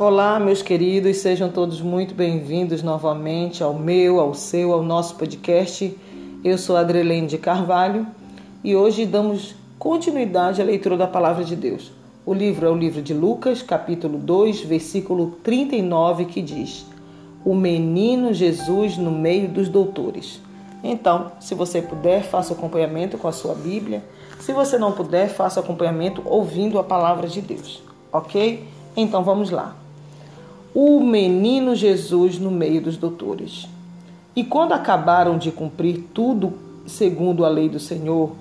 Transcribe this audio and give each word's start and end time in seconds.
Olá, 0.00 0.40
meus 0.40 0.62
queridos, 0.62 1.18
sejam 1.18 1.50
todos 1.50 1.82
muito 1.82 2.14
bem-vindos 2.14 2.82
novamente 2.82 3.62
ao 3.62 3.74
meu, 3.74 4.18
ao 4.18 4.32
seu, 4.32 4.72
ao 4.72 4.82
nosso 4.82 5.14
podcast. 5.16 5.94
Eu 6.42 6.56
sou 6.56 6.74
Adrelene 6.78 7.26
de 7.26 7.36
Carvalho 7.36 8.06
e 8.64 8.74
hoje 8.74 9.04
damos 9.04 9.54
continuidade 9.78 10.62
à 10.62 10.64
leitura 10.64 10.96
da 10.96 11.06
palavra 11.06 11.44
de 11.44 11.54
Deus. 11.54 11.92
O 12.24 12.32
livro 12.32 12.66
é 12.66 12.70
o 12.70 12.74
livro 12.74 13.02
de 13.02 13.12
Lucas, 13.12 13.60
capítulo 13.60 14.16
2, 14.16 14.62
versículo 14.62 15.32
39, 15.44 16.24
que 16.24 16.40
diz: 16.40 16.86
O 17.44 17.54
menino 17.54 18.32
Jesus 18.32 18.96
no 18.96 19.10
meio 19.10 19.50
dos 19.50 19.68
doutores. 19.68 20.40
Então, 20.82 21.30
se 21.40 21.54
você 21.54 21.82
puder, 21.82 22.22
faça 22.22 22.54
acompanhamento 22.54 23.18
com 23.18 23.28
a 23.28 23.32
sua 23.32 23.54
Bíblia. 23.54 24.02
Se 24.40 24.54
você 24.54 24.78
não 24.78 24.92
puder, 24.92 25.28
faça 25.28 25.60
acompanhamento 25.60 26.22
ouvindo 26.24 26.78
a 26.78 26.82
palavra 26.82 27.28
de 27.28 27.42
Deus, 27.42 27.82
ok? 28.10 28.66
Então 28.96 29.22
vamos 29.22 29.50
lá. 29.50 29.76
O 30.74 31.00
menino 31.00 31.74
Jesus 31.74 32.38
no 32.38 32.50
meio 32.50 32.80
dos 32.80 32.96
doutores. 32.96 33.68
E 34.36 34.44
quando 34.44 34.72
acabaram 34.72 35.36
de 35.36 35.50
cumprir 35.50 36.04
tudo 36.14 36.54
segundo 36.86 37.44
a 37.44 37.48
lei 37.48 37.68
do 37.68 37.80
Senhor, 37.80 38.32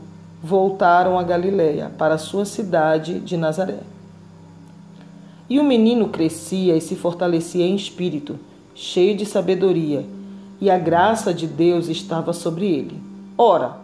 voltaram 0.42 1.18
a 1.18 1.24
Galiléia, 1.24 1.92
para 1.98 2.18
sua 2.18 2.46
cidade 2.46 3.20
de 3.20 3.36
Nazaré. 3.36 3.80
E 5.50 5.60
o 5.60 5.64
menino 5.64 6.10
crescia 6.10 6.76
e 6.78 6.82
se 6.82 6.96
fortalecia 6.96 7.66
em 7.66 7.76
espírito, 7.76 8.38
cheio 8.76 9.18
de 9.18 9.26
sabedoria, 9.26 10.06
e 10.62 10.70
a 10.70 10.78
graça 10.78 11.34
de 11.34 11.48
Deus 11.48 11.90
estava 11.90 12.32
sobre 12.32 12.68
ele. 12.68 13.02
Ora, 13.38 13.78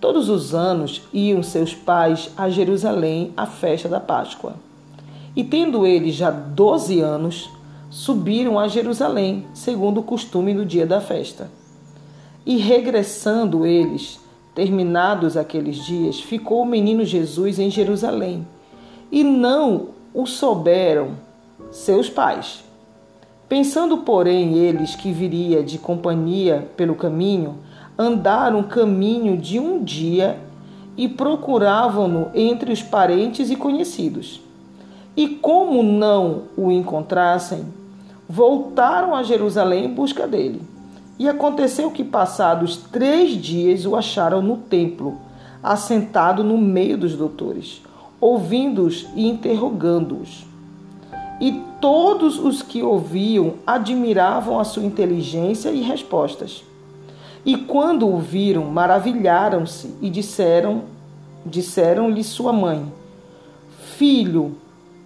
todos 0.00 0.28
os 0.28 0.54
anos 0.54 1.02
iam 1.12 1.42
seus 1.42 1.74
pais 1.74 2.30
a 2.36 2.50
Jerusalém 2.50 3.32
à 3.36 3.46
festa 3.46 3.88
da 3.88 4.00
Páscoa. 4.00 4.54
E 5.34 5.42
tendo 5.42 5.86
eles 5.86 6.14
já 6.14 6.30
doze 6.30 7.00
anos, 7.00 7.48
subiram 7.90 8.58
a 8.58 8.68
Jerusalém, 8.68 9.46
segundo 9.54 10.00
o 10.00 10.02
costume 10.02 10.52
do 10.54 10.64
dia 10.64 10.86
da 10.86 11.00
festa. 11.00 11.50
E 12.44 12.56
regressando 12.56 13.66
eles, 13.66 14.20
terminados 14.54 15.36
aqueles 15.36 15.76
dias, 15.84 16.20
ficou 16.20 16.62
o 16.62 16.66
menino 16.66 17.04
Jesus 17.04 17.58
em 17.58 17.70
Jerusalém, 17.70 18.46
e 19.10 19.22
não 19.24 19.88
o 20.12 20.26
souberam 20.26 21.12
seus 21.70 22.08
pais. 22.10 22.64
Pensando, 23.48 23.98
porém, 23.98 24.58
eles 24.58 24.94
que 24.94 25.10
viria 25.10 25.62
de 25.62 25.78
companhia 25.78 26.68
pelo 26.76 26.94
caminho, 26.94 27.56
andaram 27.98 28.62
caminho 28.62 29.36
de 29.36 29.58
um 29.58 29.82
dia 29.82 30.38
e 30.96 31.08
procuravam-no 31.08 32.30
entre 32.34 32.72
os 32.72 32.82
parentes 32.82 33.50
e 33.50 33.56
conhecidos. 33.56 34.40
E 35.18 35.26
como 35.26 35.82
não 35.82 36.42
o 36.56 36.70
encontrassem, 36.70 37.64
voltaram 38.28 39.16
a 39.16 39.24
Jerusalém 39.24 39.86
em 39.86 39.92
busca 39.92 40.28
dele. 40.28 40.62
E 41.18 41.28
aconteceu 41.28 41.90
que, 41.90 42.04
passados 42.04 42.76
três 42.76 43.32
dias, 43.32 43.84
o 43.84 43.96
acharam 43.96 44.40
no 44.40 44.58
templo, 44.58 45.16
assentado 45.60 46.44
no 46.44 46.56
meio 46.56 46.96
dos 46.96 47.16
doutores, 47.16 47.82
ouvindo-os 48.20 49.08
e 49.16 49.26
interrogando-os. 49.26 50.46
E 51.40 51.64
todos 51.80 52.38
os 52.38 52.62
que 52.62 52.80
ouviam 52.80 53.54
admiravam 53.66 54.60
a 54.60 54.62
sua 54.62 54.84
inteligência 54.84 55.70
e 55.70 55.80
respostas. 55.80 56.62
E 57.44 57.56
quando 57.56 58.06
o 58.06 58.20
viram, 58.20 58.66
maravilharam-se 58.66 59.96
e 60.00 60.08
disseram, 60.08 60.82
disseram-lhe 61.44 62.22
sua 62.22 62.52
mãe: 62.52 62.84
Filho, 63.96 64.54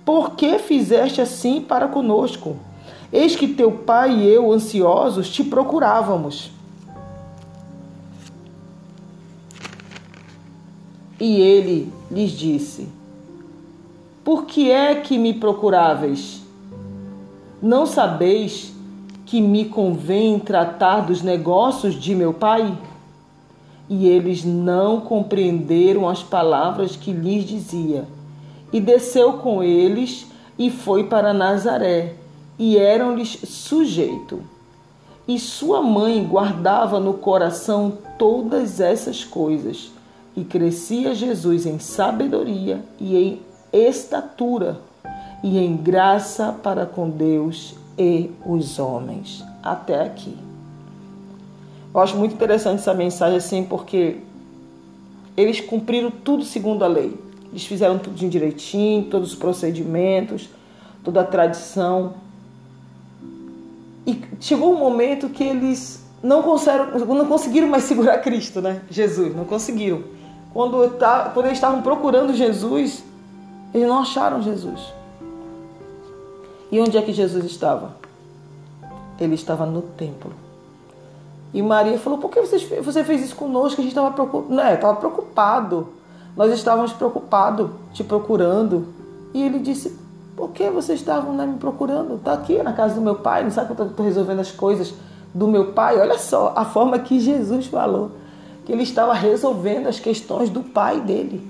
por 0.04 0.32
que 0.32 0.58
fizeste 0.58 1.20
assim 1.20 1.60
para 1.60 1.86
conosco? 1.86 2.56
Eis 3.12 3.36
que 3.36 3.46
teu 3.46 3.70
pai 3.70 4.14
e 4.14 4.26
eu, 4.26 4.50
ansiosos, 4.52 5.30
te 5.30 5.44
procurávamos. 5.44 6.50
E 11.20 11.40
ele 11.40 11.92
lhes 12.10 12.32
disse: 12.32 12.88
Por 14.24 14.44
que 14.44 14.70
é 14.70 14.94
que 14.96 15.16
me 15.18 15.34
procuráveis? 15.34 16.42
Não 17.62 17.86
sabeis 17.86 18.72
que 19.24 19.40
me 19.40 19.66
convém 19.66 20.38
tratar 20.40 21.02
dos 21.02 21.22
negócios 21.22 21.94
de 21.94 22.12
meu 22.14 22.34
pai? 22.34 22.76
E 23.88 24.08
eles 24.08 24.42
não 24.42 25.00
compreenderam 25.00 26.08
as 26.08 26.22
palavras 26.22 26.96
que 26.96 27.12
lhes 27.12 27.44
dizia 27.44 28.04
e 28.72 28.80
desceu 28.80 29.34
com 29.34 29.62
eles 29.62 30.26
e 30.58 30.70
foi 30.70 31.04
para 31.04 31.32
Nazaré, 31.32 32.14
e 32.58 32.76
eram-lhes 32.76 33.38
sujeito. 33.44 34.40
E 35.26 35.38
sua 35.38 35.82
mãe 35.82 36.24
guardava 36.24 36.98
no 36.98 37.14
coração 37.14 37.92
todas 38.18 38.80
essas 38.80 39.24
coisas, 39.24 39.90
e 40.36 40.44
crescia 40.44 41.14
Jesus 41.14 41.66
em 41.66 41.78
sabedoria 41.78 42.82
e 42.98 43.16
em 43.16 43.40
estatura, 43.72 44.80
e 45.42 45.58
em 45.58 45.76
graça 45.76 46.54
para 46.62 46.86
com 46.86 47.10
Deus 47.10 47.74
e 47.98 48.30
os 48.46 48.78
homens. 48.78 49.44
Até 49.62 50.02
aqui. 50.02 50.36
Eu 51.94 52.00
acho 52.00 52.16
muito 52.16 52.34
interessante 52.34 52.80
essa 52.80 52.94
mensagem 52.94 53.36
assim, 53.36 53.64
porque 53.64 54.18
eles 55.36 55.60
cumpriram 55.60 56.10
tudo 56.10 56.44
segundo 56.44 56.84
a 56.84 56.88
lei. 56.88 57.14
Eles 57.52 57.66
fizeram 57.66 57.98
tudo 57.98 58.16
direitinho, 58.16 59.04
todos 59.04 59.32
os 59.32 59.38
procedimentos, 59.38 60.48
toda 61.04 61.20
a 61.20 61.24
tradição. 61.24 62.14
E 64.06 64.18
chegou 64.40 64.72
um 64.74 64.78
momento 64.78 65.28
que 65.28 65.44
eles 65.44 66.02
não, 66.22 66.42
não 66.42 67.26
conseguiram 67.26 67.68
mais 67.68 67.84
segurar 67.84 68.18
Cristo, 68.24 68.62
né? 68.62 68.80
Jesus, 68.90 69.36
não 69.36 69.44
conseguiram. 69.44 70.02
Quando, 70.54 70.76
quando 71.34 71.46
eles 71.46 71.58
estavam 71.58 71.82
procurando 71.82 72.32
Jesus, 72.32 73.04
eles 73.74 73.86
não 73.86 73.98
acharam 74.00 74.42
Jesus. 74.42 74.80
E 76.70 76.80
onde 76.80 76.96
é 76.96 77.02
que 77.02 77.12
Jesus 77.12 77.44
estava? 77.44 77.94
Ele 79.20 79.34
estava 79.34 79.66
no 79.66 79.82
templo. 79.82 80.32
E 81.52 81.60
Maria 81.60 81.98
falou: 81.98 82.18
Por 82.18 82.30
que 82.30 82.40
você 82.40 83.04
fez 83.04 83.22
isso 83.22 83.36
conosco? 83.36 83.80
A 83.80 83.84
gente 83.84 83.92
estava 83.92 84.10
preocupado. 84.10 84.54
Não, 84.54 84.74
estava 84.74 84.96
preocupado. 84.96 85.88
Nós 86.36 86.52
estávamos 86.52 86.92
preocupados, 86.92 87.70
te 87.92 88.02
procurando. 88.02 88.86
E 89.34 89.42
ele 89.42 89.58
disse: 89.58 89.96
Por 90.36 90.50
que 90.50 90.68
vocês 90.70 91.00
estavam 91.00 91.34
né, 91.34 91.46
me 91.46 91.58
procurando? 91.58 92.14
Está 92.16 92.32
aqui 92.32 92.62
na 92.62 92.72
casa 92.72 92.94
do 92.94 93.00
meu 93.00 93.16
pai, 93.16 93.42
não 93.42 93.50
sabe 93.50 93.74
que 93.74 93.80
eu 93.80 93.86
estou 93.86 94.04
resolvendo 94.04 94.40
as 94.40 94.50
coisas 94.50 94.94
do 95.34 95.46
meu 95.46 95.72
pai? 95.72 95.98
Olha 95.98 96.18
só 96.18 96.52
a 96.56 96.64
forma 96.64 96.98
que 96.98 97.20
Jesus 97.20 97.66
falou, 97.66 98.12
que 98.64 98.72
ele 98.72 98.82
estava 98.82 99.12
resolvendo 99.12 99.86
as 99.86 99.98
questões 99.98 100.48
do 100.48 100.62
pai 100.62 101.00
dele. 101.00 101.46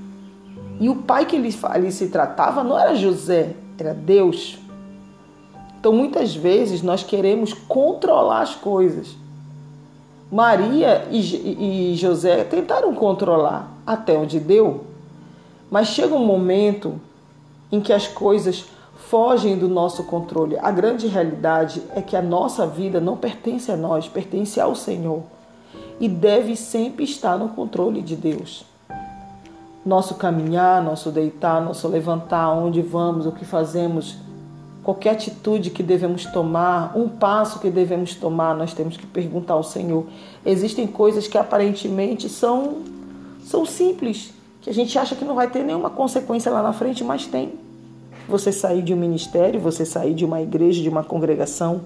E 0.81 0.88
o 0.88 0.97
pai 0.97 1.26
que 1.26 1.37
ele, 1.37 1.54
ele 1.75 1.93
se 1.93 2.09
tratava 2.09 2.64
não 2.64 2.76
era 2.78 2.94
José, 2.97 3.54
era 3.78 3.94
Deus. 3.94 4.59
Então 5.78 5.93
muitas 5.93 6.34
vezes 6.34 6.82
nós 6.82 7.04
queremos 7.04 7.53
controlar 7.53 8.43
as 8.43 8.54
coisas. 8.54 9.16
Maria 10.31 11.06
e, 11.10 11.93
e 11.93 11.94
José 11.94 12.43
tentaram 12.44 12.94
controlar 12.94 13.72
até 13.87 14.16
onde 14.16 14.38
deu, 14.38 14.84
mas 15.70 15.88
chega 15.88 16.15
um 16.15 16.25
momento 16.25 17.00
em 17.70 17.81
que 17.81 17.93
as 17.93 18.06
coisas 18.06 18.66
fogem 19.09 19.59
do 19.59 19.69
nosso 19.69 20.04
controle. 20.04 20.59
A 20.59 20.70
grande 20.70 21.06
realidade 21.06 21.82
é 21.94 22.00
que 22.00 22.16
a 22.16 22.22
nossa 22.22 22.66
vida 22.66 23.00
não 23.00 23.16
pertence 23.16 23.70
a 23.70 23.76
nós, 23.76 24.09
pertence 24.09 24.60
ao 24.60 24.75
Senhor 24.75 25.22
e 25.98 26.09
deve 26.09 26.56
sempre 26.56 27.04
estar 27.04 27.38
no 27.38 27.48
controle 27.50 28.03
de 28.03 28.16
Deus. 28.16 28.65
Nosso 29.84 30.14
caminhar, 30.14 30.82
nosso 30.82 31.11
deitar, 31.11 31.61
nosso 31.61 31.88
levantar, 31.88 32.50
onde 32.52 32.81
vamos, 32.81 33.26
o 33.26 33.32
que 33.32 33.44
fazemos, 33.44 34.17
qualquer 34.82 35.11
atitude 35.11 35.70
que 35.70 35.82
devemos 35.82 36.25
tomar, 36.26 36.96
um 36.96 37.08
passo 37.08 37.58
que 37.58 37.70
devemos 37.70 38.14
tomar, 38.14 38.55
nós 38.55 38.75
temos 38.75 38.96
que 38.96 39.06
perguntar 39.06 39.55
ao 39.55 39.62
Senhor. 39.62 40.06
Existem 40.44 40.87
coisas 40.87 41.26
que 41.26 41.38
aparentemente 41.38 42.29
são, 42.29 42.82
são 43.44 43.65
simples, 43.67 44.33
que 44.61 44.71
a 44.71 44.75
gente 44.75 44.99
acha 44.99 45.15
que 45.15 45.25
não 45.25 45.35
vai 45.35 45.50
ter 45.50 45.65
nenhuma 45.65 45.91
consequência 45.91 46.50
lá 46.50 46.62
na 46.62 46.73
frente, 46.73 47.03
mas 47.03 47.27
tem. 47.27 47.53
Você 48.29 48.53
sair 48.53 48.83
de 48.83 48.94
um 48.94 48.97
ministério, 48.97 49.61
você 49.61 49.85
sair 49.85 50.15
de 50.15 50.25
uma 50.25 50.41
igreja, 50.41 50.83
de 50.83 50.89
uma 50.89 51.03
congregação, 51.03 51.83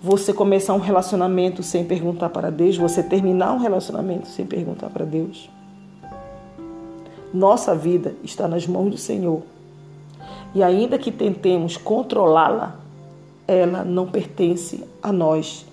você 0.00 0.32
começar 0.32 0.74
um 0.74 0.78
relacionamento 0.78 1.62
sem 1.62 1.84
perguntar 1.84 2.28
para 2.28 2.50
Deus, 2.50 2.76
você 2.76 3.02
terminar 3.02 3.52
um 3.52 3.58
relacionamento 3.58 4.28
sem 4.28 4.46
perguntar 4.46 4.90
para 4.90 5.04
Deus. 5.04 5.48
Nossa 7.32 7.74
vida 7.74 8.14
está 8.22 8.46
nas 8.46 8.66
mãos 8.66 8.90
do 8.90 8.96
Senhor. 8.98 9.42
E 10.54 10.62
ainda 10.62 10.98
que 10.98 11.10
tentemos 11.10 11.76
controlá-la, 11.76 12.76
ela 13.48 13.82
não 13.82 14.06
pertence 14.06 14.84
a 15.02 15.12
nós. 15.12 15.66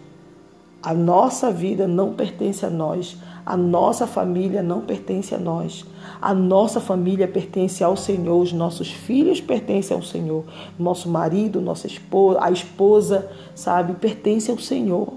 A 0.82 0.94
nossa 0.94 1.52
vida 1.52 1.88
não 1.88 2.14
pertence 2.14 2.66
a 2.66 2.70
nós. 2.70 3.16
A 3.51 3.57
nossa 3.57 4.07
família 4.07 4.63
não 4.63 4.80
pertence 4.80 5.36
a 5.36 5.38
nós. 5.38 5.86
A 6.21 6.33
nossa 6.33 6.80
família 6.80 7.27
pertence 7.27 7.83
ao 7.83 7.98
Senhor, 7.98 8.42
os 8.42 8.53
nossos 8.53 8.89
filhos 8.89 9.42
pertencem 9.42 9.94
ao 9.94 10.01
Senhor, 10.01 10.45
nosso 10.80 11.09
marido, 11.09 11.59
nossa 11.59 11.86
esposa, 11.86 12.39
a 12.42 12.50
esposa, 12.50 13.30
sabe, 13.53 13.92
pertence 13.95 14.50
ao 14.50 14.57
Senhor. 14.57 15.15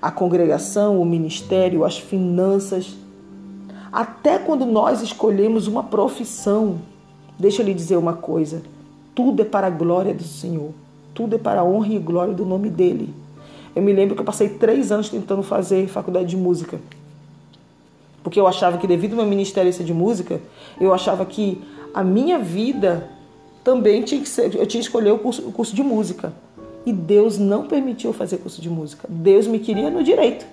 A 0.00 0.10
congregação, 0.10 0.98
o 0.98 1.04
ministério, 1.04 1.84
as 1.84 1.98
finanças, 1.98 2.96
até 3.92 4.38
quando 4.38 4.64
nós 4.64 5.02
escolhemos 5.02 5.66
uma 5.66 5.82
profissão, 5.82 6.78
deixa 7.38 7.60
eu 7.60 7.66
lhe 7.66 7.74
dizer 7.74 7.98
uma 7.98 8.14
coisa: 8.14 8.62
tudo 9.14 9.42
é 9.42 9.44
para 9.44 9.66
a 9.66 9.70
glória 9.70 10.14
do 10.14 10.24
Senhor, 10.24 10.70
tudo 11.12 11.36
é 11.36 11.38
para 11.38 11.60
a 11.60 11.64
honra 11.64 11.92
e 11.92 11.98
glória 11.98 12.32
do 12.32 12.46
nome 12.46 12.70
dele. 12.70 13.12
Eu 13.76 13.82
me 13.82 13.92
lembro 13.92 14.14
que 14.14 14.22
eu 14.22 14.26
passei 14.26 14.48
três 14.48 14.90
anos 14.90 15.10
tentando 15.10 15.42
fazer 15.42 15.86
faculdade 15.86 16.30
de 16.30 16.36
música. 16.38 16.80
Porque 18.22 18.38
eu 18.38 18.46
achava 18.46 18.78
que, 18.78 18.86
devido 18.86 19.12
ao 19.12 19.18
meu 19.18 19.26
ministério 19.26 19.72
de 19.72 19.94
música, 19.94 20.40
eu 20.80 20.92
achava 20.92 21.24
que 21.24 21.60
a 21.94 22.04
minha 22.04 22.38
vida 22.38 23.08
também 23.64 24.02
tinha 24.02 24.20
que 24.20 24.28
ser. 24.28 24.54
Eu 24.54 24.66
tinha 24.66 24.80
que 24.80 24.86
escolher 24.86 25.12
o 25.12 25.18
curso, 25.18 25.48
o 25.48 25.52
curso 25.52 25.74
de 25.74 25.82
música. 25.82 26.32
E 26.84 26.92
Deus 26.92 27.38
não 27.38 27.66
permitiu 27.66 28.12
fazer 28.12 28.38
curso 28.38 28.60
de 28.60 28.68
música. 28.68 29.06
Deus 29.08 29.46
me 29.46 29.58
queria 29.58 29.90
no 29.90 30.02
direito. 30.02 30.46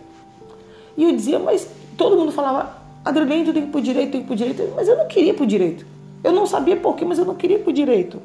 E 0.95 1.03
eu 1.03 1.11
dizia, 1.11 1.39
mas 1.39 1.69
todo 1.97 2.17
mundo 2.17 2.31
falava, 2.31 2.75
Adriane, 3.03 3.45
tu 3.45 3.53
tem 3.53 3.63
que 3.63 3.69
ir 3.69 3.71
pro 3.71 3.81
direito, 3.81 4.11
tem 4.11 4.21
que 4.21 4.25
ir 4.25 4.27
pro 4.27 4.35
direito. 4.35 4.73
Mas 4.75 4.87
eu 4.87 4.97
não 4.97 5.07
queria 5.07 5.31
ir 5.31 5.35
pro 5.35 5.45
direito. 5.45 5.85
Eu 6.23 6.31
não 6.31 6.45
sabia 6.45 6.75
porquê, 6.75 7.05
mas 7.05 7.19
eu 7.19 7.25
não 7.25 7.35
queria 7.35 7.57
ir 7.57 7.63
pro 7.63 7.71
direito. 7.71 8.21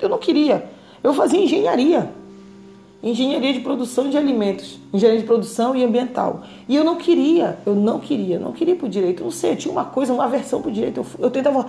Eu 0.00 0.08
não 0.08 0.18
queria. 0.18 0.64
Eu 1.02 1.14
fazia 1.14 1.40
engenharia 1.40 2.10
engenharia 3.02 3.52
de 3.52 3.60
produção 3.60 4.08
de 4.08 4.16
alimentos, 4.16 4.78
engenharia 4.92 5.20
de 5.20 5.26
produção 5.26 5.74
e 5.74 5.82
ambiental. 5.82 6.42
E 6.68 6.76
eu 6.76 6.84
não 6.84 6.96
queria, 6.96 7.58
eu 7.66 7.74
não 7.74 7.98
queria, 7.98 8.38
não 8.38 8.52
queria 8.52 8.76
para 8.76 8.86
o 8.86 8.88
direito. 8.88 9.20
Eu 9.20 9.24
não 9.24 9.30
sei, 9.32 9.52
eu 9.52 9.56
tinha 9.56 9.72
uma 9.72 9.84
coisa, 9.84 10.12
uma 10.12 10.24
aversão 10.24 10.62
para 10.62 10.70
o 10.70 10.72
direito. 10.72 10.98
Eu, 10.98 11.06
eu 11.18 11.30
tentava. 11.30 11.66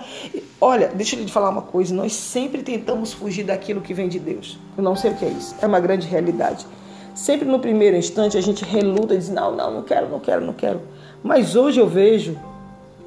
Olha, 0.60 0.88
deixa 0.94 1.16
eu 1.16 1.24
te 1.24 1.32
falar 1.32 1.50
uma 1.50 1.62
coisa: 1.62 1.92
nós 1.94 2.12
sempre 2.12 2.62
tentamos 2.62 3.12
fugir 3.12 3.44
daquilo 3.44 3.80
que 3.80 3.92
vem 3.92 4.08
de 4.08 4.20
Deus. 4.20 4.58
Eu 4.76 4.84
não 4.84 4.94
sei 4.94 5.10
o 5.10 5.16
que 5.16 5.24
é 5.24 5.28
isso, 5.28 5.56
é 5.60 5.66
uma 5.66 5.80
grande 5.80 6.06
realidade. 6.06 6.66
Sempre 7.14 7.46
no 7.46 7.58
primeiro 7.58 7.96
instante 7.96 8.38
a 8.38 8.40
gente 8.40 8.64
reluta 8.64 9.16
diz: 9.16 9.28
não, 9.28 9.54
não, 9.56 9.74
não 9.74 9.82
quero, 9.82 10.08
não 10.08 10.20
quero, 10.20 10.44
não 10.44 10.52
quero. 10.52 10.80
Mas 11.22 11.56
hoje 11.56 11.80
eu 11.80 11.88
vejo 11.88 12.38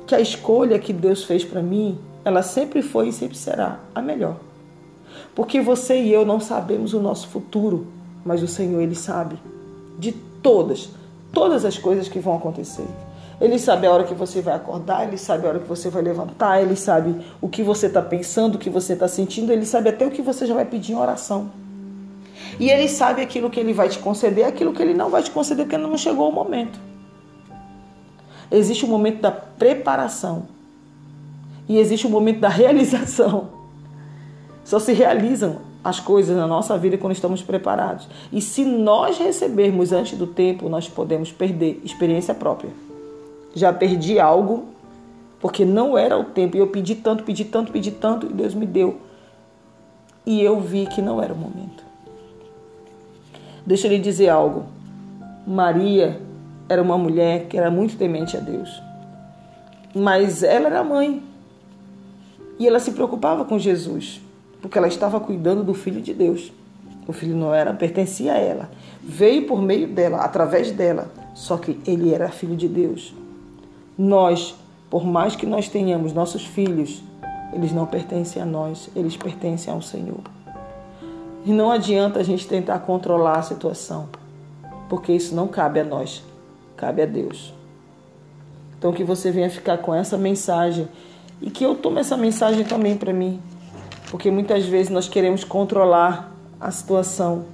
que 0.06 0.16
a 0.16 0.20
escolha 0.20 0.80
que 0.80 0.92
Deus 0.92 1.24
fez 1.24 1.46
para 1.46 1.62
mim, 1.62 1.98
ela 2.26 2.42
sempre 2.42 2.82
foi 2.82 3.10
e 3.10 3.14
sempre 3.14 3.38
será 3.38 3.80
a 3.96 4.02
melhor. 4.02 4.38
Porque 5.34 5.62
você 5.62 6.02
e 6.02 6.12
eu 6.12 6.26
não 6.26 6.40
sabemos 6.40 6.94
o 6.94 7.00
nosso 7.00 7.28
futuro 7.28 7.88
mas 8.28 8.44
o 8.44 8.48
Senhor 8.48 8.82
ele 8.82 8.94
sabe 8.94 9.40
de 9.98 10.12
todas, 10.12 10.90
todas 11.32 11.64
as 11.64 11.78
coisas 11.78 12.10
que 12.10 12.20
vão 12.20 12.36
acontecer. 12.36 12.86
Ele 13.40 13.58
sabe 13.58 13.88
a 13.88 13.92
hora 13.92 14.04
que 14.04 14.14
você 14.14 14.42
vai 14.42 14.54
acordar, 14.56 15.08
ele 15.08 15.18
sabe 15.18 15.46
a 15.46 15.50
hora 15.50 15.60
que 15.60 15.68
você 15.68 15.90
vai 15.90 16.02
levantar, 16.02 16.62
ele 16.62 16.76
sabe 16.76 17.16
o 17.40 17.48
que 17.48 17.64
você 17.64 17.88
está 17.88 18.02
pensando, 18.02 18.56
o 18.56 18.58
que 18.58 18.70
você 18.70 18.94
está 18.94 19.08
sentindo, 19.08 19.54
ele 19.54 19.66
sabe 19.66 19.90
até 19.90 20.06
o 20.06 20.12
que 20.12 20.22
você 20.22 20.46
já 20.46 20.54
vai 20.54 20.66
pedir 20.66 20.92
em 20.92 20.96
oração. 20.96 21.50
E 22.60 22.70
ele 22.70 22.90
sabe 22.90 23.22
aquilo 23.22 23.50
que 23.50 23.60
ele 23.60 23.72
vai 23.72 23.88
te 23.88 24.00
conceder, 24.00 24.46
aquilo 24.46 24.74
que 24.74 24.82
ele 24.82 24.94
não 24.94 25.10
vai 25.10 25.24
te 25.24 25.32
conceder, 25.32 25.66
porque 25.66 25.78
não 25.78 25.98
chegou 25.98 26.30
o 26.30 26.34
momento. 26.34 26.80
Existe 28.52 28.84
o 28.84 28.88
momento 28.88 29.22
da 29.22 29.32
preparação 29.32 30.48
e 31.70 31.78
existe 31.78 32.08
o 32.08 32.10
momento 32.10 32.40
da 32.40 32.50
realização. 32.50 33.50
Só 34.66 34.80
se 34.80 34.92
realizam 34.92 35.67
as 35.84 36.00
coisas 36.00 36.36
na 36.36 36.48
nossa 36.48 36.78
vida 36.78 36.98
quando 36.98 37.14
estamos 37.14 37.42
preparados. 37.42 38.08
E 38.32 38.42
se 38.42 38.66
nós 38.66 39.18
recebermos 39.18 39.92
antes 39.92 40.18
do 40.18 40.28
tempo, 40.28 40.68
nós 40.70 40.90
podemos 40.90 41.32
perder 41.32 41.82
experiência 41.84 42.34
própria. 42.34 42.72
Já 43.56 43.72
perdi 43.72 44.20
algo 44.20 44.66
porque 45.40 45.64
não 45.64 45.98
era 45.98 46.18
o 46.18 46.26
tempo. 46.26 46.58
E 46.58 46.60
eu 46.60 46.68
pedi 46.68 46.96
tanto, 46.96 47.24
pedi 47.24 47.46
tanto, 47.46 47.72
pedi 47.72 47.92
tanto 47.92 48.26
e 48.26 48.34
Deus 48.34 48.54
me 48.54 48.66
deu. 48.66 48.98
E 50.26 50.42
eu 50.42 50.60
vi 50.60 50.88
que 50.88 51.02
não 51.02 51.22
era 51.22 51.34
o 51.34 51.38
momento. 51.38 51.86
Deixa 53.66 53.88
eu 53.88 53.92
lhe 53.92 54.00
dizer 54.00 54.30
algo. 54.30 54.66
Maria 55.46 56.20
era 56.68 56.82
uma 56.82 56.98
mulher 56.98 57.46
que 57.48 57.58
era 57.58 57.72
muito 57.72 57.98
temente 57.98 58.36
a 58.36 58.40
Deus. 58.40 58.82
Mas 59.96 60.44
ela 60.44 60.68
era 60.68 60.84
mãe. 60.84 61.24
E 62.60 62.68
ela 62.68 62.80
se 62.80 62.92
preocupava 62.92 63.46
com 63.46 63.58
Jesus 63.58 64.27
porque 64.62 64.78
ela 64.78 64.88
estava 64.88 65.20
cuidando 65.20 65.64
do 65.64 65.74
filho 65.74 66.02
de 66.02 66.14
Deus. 66.14 66.52
O 67.08 67.14
filho 67.14 67.36
não 67.36 67.54
era, 67.54 67.74
pertencia 67.74 68.34
a 68.34 68.38
ela. 68.38 68.70
Veio 69.02 69.48
por 69.48 69.62
meio 69.62 69.88
dela, 69.88 70.18
através 70.18 70.72
dela, 70.72 71.10
só 71.34 71.58
que 71.58 71.80
ele 71.86 72.14
era 72.14 72.30
filho 72.30 72.56
de 72.56 72.68
Deus. 72.68 73.14
Nós, 73.98 74.56
por 74.90 75.06
mais 75.06 75.36
que 75.36 75.46
nós 75.46 75.70
tenhamos 75.70 76.12
nossos 76.12 76.46
filhos, 76.46 77.02
eles 77.54 77.72
não 77.72 77.86
pertencem 77.86 78.42
a 78.42 78.46
nós, 78.46 78.90
eles 78.96 79.16
pertencem 79.16 79.74
ao 79.74 79.82
Senhor. 79.82 80.20
E 81.46 81.52
não 81.52 81.72
adianta 81.72 82.20
a 82.20 82.24
gente 82.24 82.46
tentar 82.46 82.80
controlar 82.80 83.38
a 83.38 83.42
situação, 83.42 84.10
porque 84.90 85.14
isso 85.14 85.34
não 85.34 85.48
cabe 85.48 85.80
a 85.80 85.84
nós, 85.84 86.22
cabe 86.76 87.02
a 87.02 87.06
Deus. 87.06 87.54
Então 88.78 88.92
que 88.92 89.04
você 89.04 89.32
venha 89.32 89.50
ficar 89.50 89.78
com 89.78 89.96
essa 89.96 90.18
mensagem 90.18 90.88
e 91.42 91.50
que 91.50 91.64
eu 91.64 91.76
tome 91.76 92.00
essa 92.00 92.18
mensagem 92.18 92.66
também 92.66 92.98
para 92.98 93.14
mim, 93.14 93.40
porque 94.10 94.32
muitas 94.32 94.66
vezes 94.66 94.90
nós 94.90 95.08
queremos 95.08 95.44
controlar 95.44 96.32
a 96.60 96.72
situação. 96.72 97.46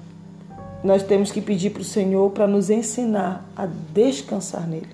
Nós 0.84 1.04
temos 1.04 1.32
que 1.32 1.42
pedir 1.42 1.72
para 1.72 1.82
o 1.82 1.86
Senhor 1.86 2.30
para 2.32 2.46
nos 2.46 2.70
ensinar 2.70 3.46
a 3.56 3.66
descansar 3.66 4.68
nele, 4.68 4.90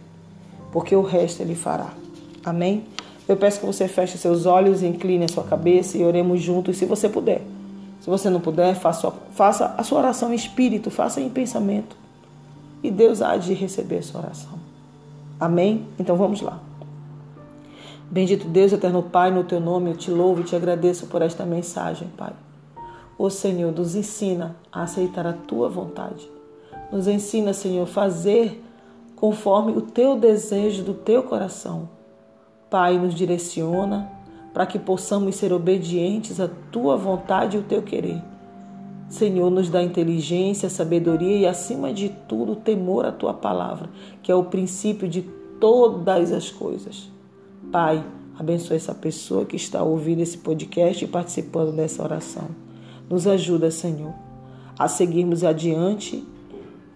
porque 0.72 0.96
o 0.96 1.02
resto 1.02 1.42
ele 1.42 1.56
fará. 1.56 1.90
Amém? 2.46 2.86
Eu 3.28 3.38
peço 3.38 3.60
que 3.60 3.66
você 3.66 3.88
feche 3.88 4.18
seus 4.18 4.46
olhos, 4.46 4.82
incline 4.82 5.26
a 5.26 5.28
sua 5.28 5.44
cabeça 5.44 5.98
e 5.98 6.04
oremos 6.04 6.42
juntos, 6.42 6.78
se 6.78 6.86
você 6.86 7.08
puder. 7.08 7.42
Se 8.02 8.10
você 8.10 8.30
não 8.30 8.40
puder, 8.40 8.74
faça, 8.76 9.12
faça 9.36 9.76
a 9.78 9.84
sua 9.84 10.00
oração 10.00 10.32
em 10.32 10.36
espírito, 10.36 10.90
faça 10.90 11.20
em 11.20 11.30
pensamento. 11.30 11.96
E 12.82 12.90
Deus 12.90 13.22
há 13.22 13.36
de 13.36 13.54
receber 13.54 13.98
a 13.98 14.04
sua 14.04 14.22
oração. 14.22 14.58
Amém? 15.40 15.86
Então 16.00 16.16
vamos 16.16 16.42
lá. 16.42 16.60
Bendito 18.12 18.48
Deus, 18.48 18.74
eterno 18.74 19.04
Pai, 19.04 19.30
no 19.30 19.44
teu 19.44 19.60
nome 19.60 19.92
eu 19.92 19.96
te 19.96 20.10
louvo 20.10 20.42
e 20.42 20.44
te 20.44 20.56
agradeço 20.56 21.06
por 21.06 21.22
esta 21.22 21.46
mensagem, 21.46 22.08
Pai. 22.18 22.34
O 23.16 23.30
Senhor 23.30 23.72
nos 23.72 23.94
ensina 23.94 24.56
a 24.72 24.82
aceitar 24.82 25.28
a 25.28 25.34
tua 25.34 25.70
vontade. 25.70 26.28
Nos 26.92 27.08
ensina, 27.08 27.54
Senhor, 27.54 27.84
a 27.84 27.86
fazer 27.86 28.64
conforme 29.16 29.74
o 29.74 29.82
teu 29.82 30.16
desejo 30.16 30.84
do 30.84 30.96
teu 30.96 31.22
coração. 31.22 31.88
Pai, 32.68 32.98
nos 32.98 33.14
direciona 33.14 34.10
para 34.56 34.66
que 34.66 34.80
possamos 34.80 35.36
ser 35.36 35.54
obedientes 35.54 36.40
à 36.40 36.50
tua 36.72 36.98
vontade 36.98 37.58
e 37.58 37.60
ao 37.60 37.64
teu 37.64 37.84
querer. 37.84 38.20
Senhor, 39.08 39.52
nos 39.52 39.70
dá 39.70 39.84
inteligência, 39.84 40.68
sabedoria 40.68 41.38
e, 41.38 41.46
acima 41.46 41.94
de 41.94 42.10
tudo, 42.28 42.56
temor 42.56 43.06
à 43.06 43.12
tua 43.12 43.36
palavra, 43.36 43.88
que 44.24 44.32
é 44.32 44.36
o 44.36 44.46
princípio 44.46 45.08
de 45.08 45.22
todas 45.60 46.32
as 46.32 46.50
coisas. 46.50 47.19
Pai, 47.72 48.04
abençoe 48.38 48.78
essa 48.78 48.96
pessoa 48.96 49.46
que 49.46 49.56
está 49.56 49.84
ouvindo 49.84 50.22
esse 50.22 50.38
podcast 50.38 51.04
e 51.04 51.08
participando 51.08 51.76
dessa 51.76 52.04
oração. 52.04 52.48
Nos 53.10 53.28
ajuda, 53.28 53.70
Senhor, 53.70 54.14
a 54.78 54.88
seguirmos 54.88 55.44
adiante 55.44 56.24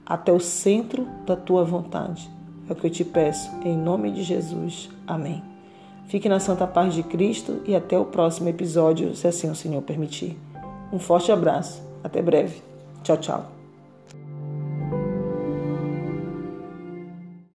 até 0.05 0.31
o 0.31 0.39
centro 0.39 1.07
da 1.25 1.35
tua 1.35 1.63
vontade. 1.63 2.29
É 2.69 2.73
o 2.73 2.75
que 2.75 2.87
eu 2.87 2.91
te 2.91 3.03
peço, 3.03 3.49
em 3.63 3.77
nome 3.77 4.11
de 4.11 4.23
Jesus. 4.23 4.89
Amém. 5.05 5.43
Fique 6.07 6.27
na 6.27 6.39
santa 6.39 6.67
paz 6.67 6.93
de 6.93 7.03
Cristo 7.03 7.61
e 7.65 7.75
até 7.75 7.97
o 7.97 8.05
próximo 8.05 8.49
episódio, 8.49 9.15
se 9.15 9.27
assim 9.27 9.49
o 9.49 9.55
Senhor 9.55 9.81
permitir. 9.81 10.37
Um 10.91 10.99
forte 10.99 11.31
abraço. 11.31 11.81
Até 12.03 12.21
breve. 12.21 12.61
Tchau, 13.03 13.17
tchau. 13.17 13.62